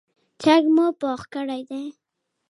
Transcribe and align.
چرګ 0.41 0.65
مو 0.75 0.85
پوخ 0.99 1.21
کړی، 1.33 1.61